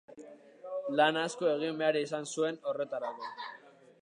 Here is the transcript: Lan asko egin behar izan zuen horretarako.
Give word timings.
Lan 0.99 1.19
asko 1.25 1.49
egin 1.51 1.77
behar 1.83 2.01
izan 2.01 2.27
zuen 2.35 2.59
horretarako. 2.73 3.33